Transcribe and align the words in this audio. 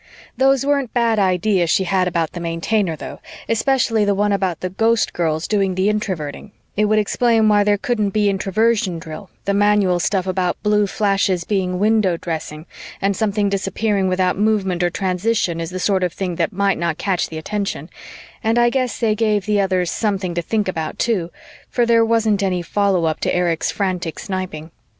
Those 0.35 0.65
weren't 0.65 0.95
bad 0.95 1.19
ideas 1.19 1.69
she 1.69 1.83
had 1.83 2.07
about 2.07 2.31
the 2.31 2.39
Maintainer, 2.39 2.95
though, 2.95 3.19
especially 3.47 4.03
the 4.03 4.15
one 4.15 4.31
about 4.31 4.61
the 4.61 4.71
Ghostgirls 4.71 5.47
doing 5.47 5.75
the 5.75 5.89
Introverting 5.89 6.53
it 6.75 6.85
would 6.85 6.97
explain 6.97 7.47
why 7.47 7.63
there 7.63 7.77
couldn't 7.77 8.09
be 8.09 8.27
Introversion 8.27 8.97
drill, 8.97 9.29
the 9.45 9.53
manual 9.53 9.99
stuff 9.99 10.25
about 10.25 10.57
blue 10.63 10.87
flashes 10.87 11.43
being 11.43 11.77
window 11.77 12.17
dressing, 12.17 12.65
and 12.99 13.15
something 13.15 13.47
disappearing 13.47 14.07
without 14.07 14.39
movement 14.39 14.81
or 14.81 14.89
transition 14.89 15.61
is 15.61 15.69
the 15.69 15.79
sort 15.79 16.03
of 16.03 16.13
thing 16.13 16.33
that 16.37 16.51
might 16.51 16.79
not 16.79 16.97
catch 16.97 17.29
the 17.29 17.37
attention 17.37 17.87
and 18.43 18.57
I 18.57 18.71
guess 18.71 18.99
they 18.99 19.13
gave 19.13 19.45
the 19.45 19.61
others 19.61 19.91
something 19.91 20.33
to 20.33 20.41
think 20.41 20.67
about 20.67 20.97
too, 20.97 21.29
for 21.69 21.85
there 21.85 22.03
wasn't 22.03 22.41
any 22.41 22.63
follow 22.63 23.05
up 23.05 23.19
to 23.19 23.35
Erich's 23.35 23.69
frantic 23.71 24.17
sniping. 24.17 24.71